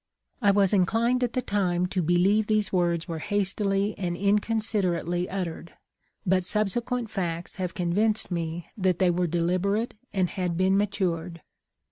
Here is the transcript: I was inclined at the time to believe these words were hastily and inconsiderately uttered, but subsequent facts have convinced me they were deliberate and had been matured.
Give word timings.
I 0.41 0.49
was 0.49 0.73
inclined 0.73 1.23
at 1.23 1.33
the 1.33 1.43
time 1.43 1.85
to 1.89 2.01
believe 2.01 2.47
these 2.47 2.73
words 2.73 3.07
were 3.07 3.19
hastily 3.19 3.95
and 3.99 4.17
inconsiderately 4.17 5.29
uttered, 5.29 5.73
but 6.25 6.43
subsequent 6.43 7.11
facts 7.11 7.57
have 7.57 7.75
convinced 7.75 8.31
me 8.31 8.65
they 8.75 9.11
were 9.11 9.27
deliberate 9.27 9.93
and 10.11 10.27
had 10.29 10.57
been 10.57 10.75
matured. 10.75 11.43